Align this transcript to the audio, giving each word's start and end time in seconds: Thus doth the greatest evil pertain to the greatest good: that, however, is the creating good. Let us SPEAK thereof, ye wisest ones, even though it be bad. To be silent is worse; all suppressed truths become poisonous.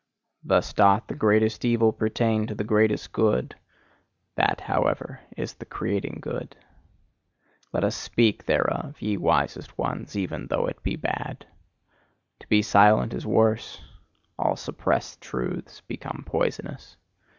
Thus 0.43 0.73
doth 0.73 1.05
the 1.05 1.13
greatest 1.13 1.63
evil 1.63 1.93
pertain 1.93 2.47
to 2.47 2.55
the 2.55 2.63
greatest 2.63 3.11
good: 3.11 3.53
that, 4.33 4.61
however, 4.61 5.19
is 5.37 5.53
the 5.53 5.65
creating 5.67 6.17
good. 6.21 6.57
Let 7.71 7.83
us 7.83 7.95
SPEAK 7.97 8.45
thereof, 8.47 8.99
ye 8.99 9.15
wisest 9.17 9.77
ones, 9.77 10.15
even 10.17 10.47
though 10.47 10.65
it 10.65 10.81
be 10.81 10.95
bad. 10.95 11.45
To 12.39 12.47
be 12.49 12.63
silent 12.63 13.13
is 13.13 13.27
worse; 13.27 13.79
all 14.39 14.55
suppressed 14.55 15.21
truths 15.21 15.81
become 15.81 16.23
poisonous. 16.25 16.97